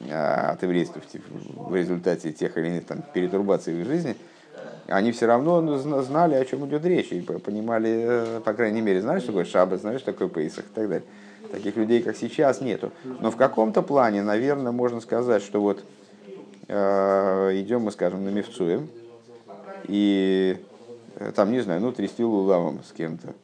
[0.00, 1.02] э, от еврейства
[1.56, 4.16] в результате тех или иных там, перетурбаций в их жизни–
[4.90, 9.00] они все равно ну, знали, о чем идет речь, и понимали, э, по крайней мере,
[9.00, 11.06] знали, что такое шаббат, знали, что такое пейсах и так далее.
[11.52, 12.90] Таких людей, как сейчас, нету.
[13.04, 15.84] Но в каком-то плане, наверное, можно сказать, что вот
[16.68, 18.88] э, идем мы, скажем, на Мевцуем,
[19.84, 20.56] и
[21.34, 23.34] там, не знаю, ну, трясти лулавом с кем-то.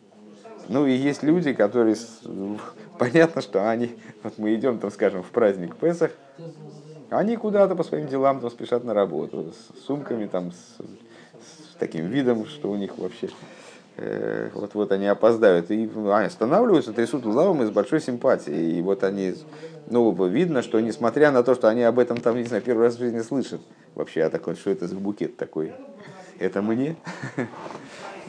[0.68, 1.96] Ну, и есть люди, которые,
[2.98, 6.10] понятно, что они, вот мы идем, там, скажем, в праздник Песах,
[7.10, 10.76] они куда-то по своим делам там спешат на работу, с сумками, там, с
[11.78, 13.28] таким видом, что у них вообще
[13.96, 15.70] э, вот-вот они опоздают.
[15.70, 18.78] И они останавливаются, трясут лавом из большой симпатии.
[18.78, 19.34] И вот они,
[19.88, 22.96] ну, видно, что несмотря на то, что они об этом там, не знаю, первый раз
[22.96, 23.60] в жизни слышат,
[23.94, 25.72] вообще, а такой, что это за букет такой?
[26.38, 26.96] Это мне?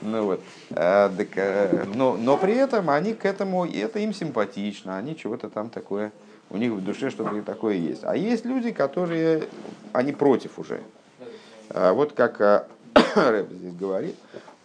[0.03, 0.41] Ну вот,
[0.75, 5.49] а, а, но, но при этом они к этому, и это им симпатично, они чего-то
[5.49, 6.11] там такое,
[6.51, 8.03] у них в душе что-то такое есть.
[8.03, 9.47] А есть люди, которые,
[9.93, 10.81] они против уже.
[11.71, 12.67] А вот как а,
[13.15, 14.15] Рэб здесь говорит,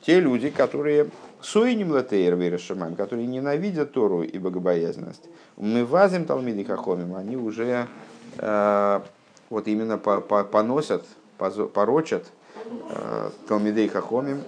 [0.03, 1.09] те люди, которые
[1.41, 5.25] суиним латейр вейрашамаем, которые ненавидят Тору и богобоязненность,
[5.57, 7.87] мы вазим талмиды хахомим, они уже
[8.39, 9.01] э,
[9.51, 11.05] вот именно по, по, поносят,
[11.39, 12.29] порочат э,
[13.49, 14.43] талмидей хахомим,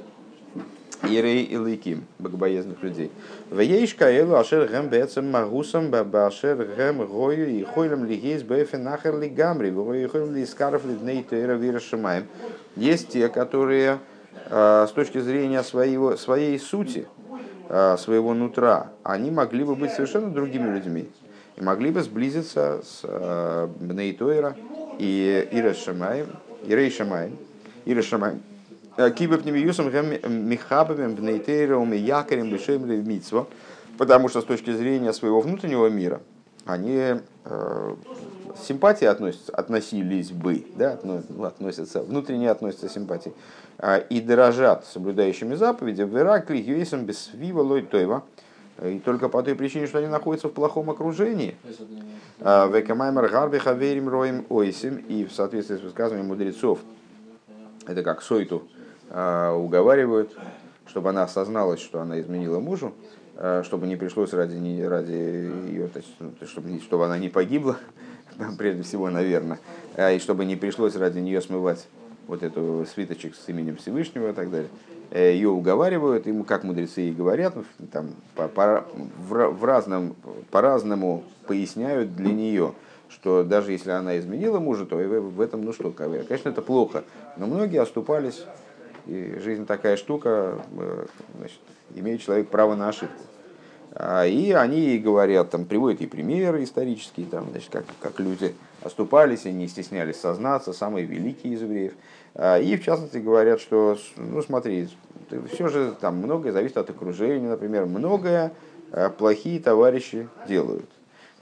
[1.03, 3.11] Ирей и Лейким, богобоязных людей.
[3.51, 9.19] В Ейшка Элу Ашер Гэм Бецем Магусам Башер Гэм Гою и Хойлем Лигейс Бэфен Нахер
[9.19, 12.27] Лигамри, Гою и Хойлем Лискаров Лидней Тейра Вира Шамаем.
[12.77, 13.99] Есть те, которые
[14.49, 17.07] с точки зрения своего, своей сути,
[17.69, 21.09] своего нутра, они могли бы быть совершенно другими людьми.
[21.57, 24.57] И могли бы сблизиться с Бнейтойра
[24.99, 27.37] и Ира Шамаем,
[27.85, 28.43] Шамаем, Ира Шамаем,
[29.15, 29.91] Кибы пнемиюсом
[30.49, 33.49] михабами бнейтейром и якорем бешем митсво,
[33.99, 36.21] потому что с точки зрения своего внутреннего мира
[36.65, 37.95] они э,
[38.63, 43.33] симпатии относятся, относились бы, да, ну, относятся, внутренне относятся симпатии,
[43.79, 48.23] э, и дорожат соблюдающими заповеди в Иракле юэсом без вива лой тойва,
[48.83, 51.57] И только по той причине, что они находятся в плохом окружении.
[52.41, 54.97] Векамаймер гарби хаверим роем ойсим.
[54.97, 56.81] И в соответствии с высказыванием мудрецов,
[57.87, 58.69] это как Сойту
[59.11, 60.37] уговаривают,
[60.87, 62.95] чтобы она осозналась, что она изменила мужу,
[63.63, 65.91] чтобы не пришлось ради, не, ради ее,
[66.47, 67.77] чтобы, чтобы она не погибла,
[68.59, 69.61] прежде всего, наверное,
[69.99, 71.87] и чтобы не пришлось ради нее смывать
[72.27, 74.71] вот эту свиточек с именем Всевышнего и так далее.
[75.11, 77.55] Э, ее уговаривают, ему, как мудрецы и говорят,
[77.93, 78.85] там, по, по,
[79.19, 80.17] в, в разном,
[80.51, 82.75] по-разному поясняют для нее,
[83.15, 87.05] что даже если она изменила мужа, то в этом, ну что, конечно, это плохо.
[87.37, 88.45] Но многие оступались,
[89.07, 91.07] и жизнь такая штука, э,
[91.39, 91.61] значит,
[91.95, 93.23] имеет человек право на ошибку.
[93.97, 99.47] А, и они говорят, там, приводят и примеры исторические, там, значит, как, как люди оступались
[99.47, 101.93] и не стеснялись сознаться, самые великие из евреев.
[102.35, 104.89] А, и, в частности, говорят, что, ну, смотри,
[105.53, 108.53] все же там многое зависит от окружения, например, многое
[108.91, 110.91] а, плохие товарищи делают.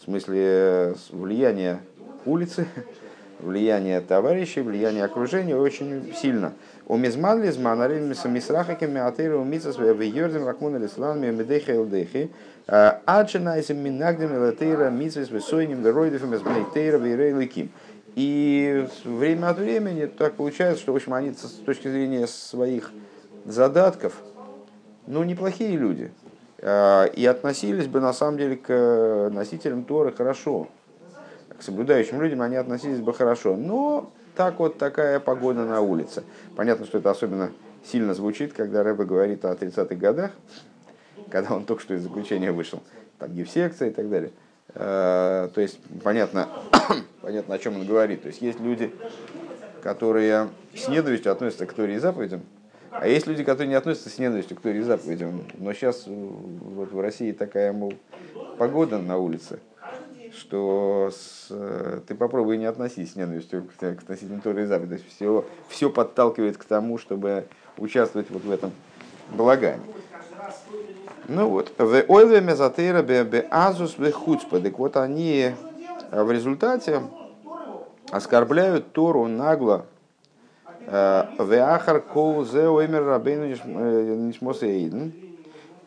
[0.02, 1.78] В смысле, влияние
[2.26, 2.66] улицы,
[3.38, 6.54] влияние товарищей, влияние окружения очень сильно.
[6.88, 12.32] У мизман лизман арим мисрахаками атыру умицас в йордем ракмуна лисланами медехи элдехи
[12.66, 17.70] а, аджинайзем минагдем элатейра мицас весойним веройдев мизмнейтейра вейрейликим.
[18.16, 22.90] И время от времени так получается, что в общем, они с точки зрения своих
[23.44, 24.14] задатков,
[25.06, 26.10] ну, неплохие люди.
[26.62, 30.68] А, и относились бы на самом деле к носителям Торы хорошо.
[31.58, 33.56] К соблюдающим людям они относились бы хорошо.
[33.56, 36.22] Но так вот такая погода на улице.
[36.56, 37.50] Понятно, что это особенно
[37.84, 40.30] сильно звучит, когда Рэбе говорит о 30-х годах,
[41.30, 42.80] когда он только что из заключения вышел.
[43.18, 44.30] Там гифсекция и так далее.
[44.74, 46.48] А, то есть понятно,
[47.22, 48.22] понятно, о чем он говорит.
[48.22, 48.94] То есть есть люди,
[49.82, 52.42] которые с ненавистью относятся к Торе и заповедям,
[52.92, 55.44] а есть люди, которые не относятся с ненавистью к Торе заповедям.
[55.58, 57.94] Но сейчас вот в России такая, мол,
[58.58, 59.60] погода на улице,
[60.32, 61.48] что с,
[62.06, 65.06] ты попробуй не относись с ненавистью к, к относительно Торы и заповедям.
[65.08, 67.46] Все, все подталкивает к тому, чтобы
[67.78, 68.72] участвовать вот в этом
[69.30, 69.82] балагане.
[71.28, 74.60] Ну вот, в ойле мезатейра бе азус хуцпа.
[74.60, 75.52] Так вот они
[76.10, 77.02] в результате
[78.10, 79.86] оскорбляют Тору нагло.
[80.86, 85.12] Веахар кол зе оймер рабейну нишмосейден.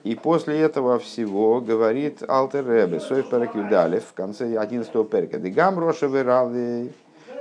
[0.04, 6.08] И после этого всего говорит Алтер Ребе, Сойф в конце 11 перка, Дегам Роша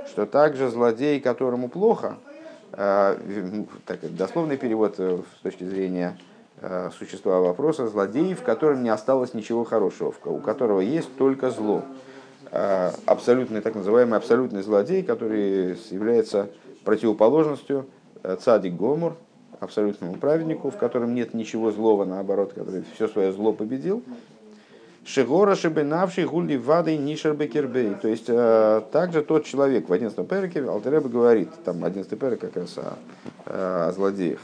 [0.07, 2.17] что также злодей, которому плохо,
[2.71, 6.17] так, дословный перевод с точки зрения
[6.61, 11.83] Э, существа вопроса злодей, в котором не осталось ничего хорошего, у которого есть только зло.
[12.51, 16.49] Э, абсолютный, так называемый абсолютный злодей, который является
[16.85, 17.87] противоположностью
[18.23, 19.17] э, цадик Гомор,
[19.59, 24.03] абсолютному праведнику, в котором нет ничего злого, наоборот, который все свое зло победил.
[25.05, 27.93] Шигора шибенавший гули вадой нишер бекербей.
[27.93, 32.75] То есть также тот человек в 11 переке, Алтереба говорит, там 11 перек как раз
[32.77, 32.97] о,
[33.45, 34.39] о злодеях,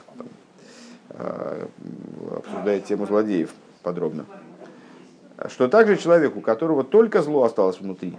[1.13, 1.67] Э,
[2.37, 3.51] обсуждает тему злодеев
[3.83, 4.25] подробно.
[5.47, 8.17] Что также человек, у которого только зло осталось внутри,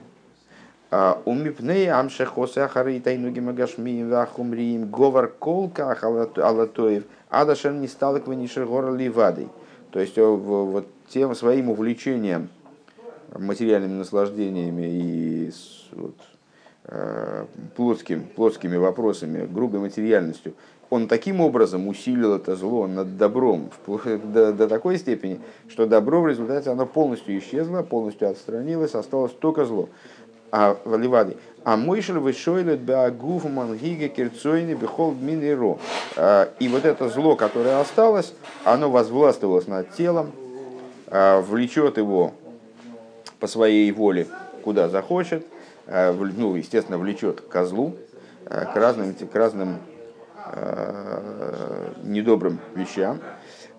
[1.24, 5.96] Умипней амшехосе ахары тайнуги магашми вахумриим говор колка
[6.36, 9.48] алатоев адашер не стал к гора ливадой.
[9.90, 12.50] То есть э, вот тем своим увлечением
[13.34, 15.52] материальными наслаждениями и
[15.92, 16.16] вот,
[16.84, 20.52] э, плотским, плотскими вопросами, грубой материальностью,
[20.92, 26.28] он таким образом усилил это зло над добром до, до такой степени, что добро в
[26.28, 29.88] результате оно полностью исчезло, полностью отстранилось, осталось только зло.
[30.52, 31.36] А в Ливаде.
[31.64, 35.78] А мойшель вышойлет беагуф мангига кирцойни бехол миниро.
[36.16, 38.34] А, и вот это зло, которое осталось,
[38.64, 40.30] оно возвластвовалось над телом,
[41.08, 42.32] влечет его
[43.40, 44.28] по своей воле
[44.62, 45.44] куда захочет,
[45.88, 47.96] а, ну, естественно, влечет к козлу,
[48.44, 49.78] к разным, к разным
[50.54, 53.20] Э, недобрым вещам.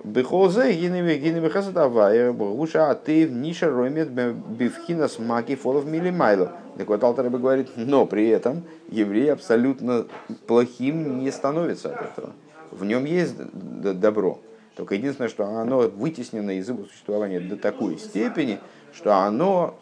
[0.04, 6.51] Бехолзе гиневи гиневи хасадавая гуша а ты ниша ромет бифхина смаки фолов милимайло.
[6.78, 10.06] Так вот Алтареба говорит, но при этом еврей абсолютно
[10.45, 12.32] плохим не становится от этого.
[12.72, 14.39] В нем есть добро.
[14.76, 18.60] Только единственное, что оно вытеснено из его существования до такой степени,
[18.93, 19.80] что оно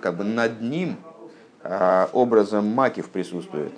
[0.00, 0.96] как бы над ним
[1.62, 3.72] а, образом макив присутствует.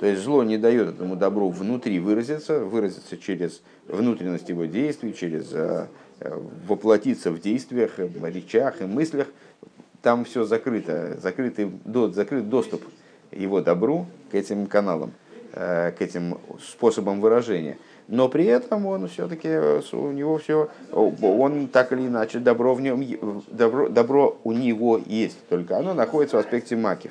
[0.00, 5.50] То есть зло не дает этому добру внутри выразиться, выразиться через внутренность его действий, через
[5.52, 5.88] э,
[6.20, 9.26] э, воплотиться в действиях, в речах и мыслях.
[10.00, 11.70] Там все закрыто, закрытый,
[12.14, 12.82] закрыт доступ
[13.30, 15.12] его добру к этим каналам.
[15.52, 17.76] к этим способам выражения.
[18.06, 19.48] Но при этом он все-таки,
[19.92, 23.04] у него все, он так или иначе, добро, в нем,
[23.48, 27.10] добро, добро у него есть, только оно находится в аспекте макив.